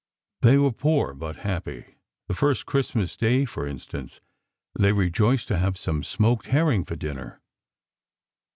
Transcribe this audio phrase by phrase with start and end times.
[0.41, 1.93] They were poor but happy.
[2.27, 4.19] The first Christmas day, for instance,
[4.73, 7.39] "they rejoiced to have some smoked herring for dinner."